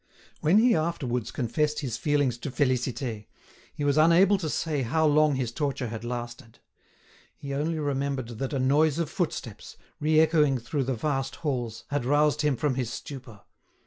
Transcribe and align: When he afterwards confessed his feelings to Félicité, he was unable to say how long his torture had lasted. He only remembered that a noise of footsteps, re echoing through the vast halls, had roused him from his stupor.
When 0.39 0.57
he 0.57 0.73
afterwards 0.75 1.29
confessed 1.29 1.81
his 1.81 1.95
feelings 1.95 2.39
to 2.39 2.49
Félicité, 2.49 3.27
he 3.75 3.83
was 3.83 3.99
unable 3.99 4.39
to 4.39 4.49
say 4.49 4.81
how 4.81 5.05
long 5.05 5.35
his 5.35 5.51
torture 5.51 5.89
had 5.89 6.03
lasted. 6.03 6.57
He 7.37 7.53
only 7.53 7.77
remembered 7.77 8.39
that 8.39 8.51
a 8.51 8.57
noise 8.57 8.97
of 8.97 9.11
footsteps, 9.11 9.77
re 9.99 10.19
echoing 10.19 10.57
through 10.57 10.85
the 10.85 10.95
vast 10.95 11.35
halls, 11.45 11.83
had 11.91 12.03
roused 12.03 12.41
him 12.41 12.55
from 12.57 12.73
his 12.73 12.91
stupor. 12.91 13.41